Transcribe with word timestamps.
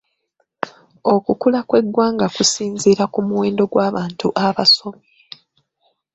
Okukula 1.13 1.59
kw'eggwanga 1.69 2.25
kusinziira 2.35 3.03
ku 3.13 3.19
muwendo 3.27 3.63
gw'abantu 3.71 4.27
abasomye. 4.45 5.09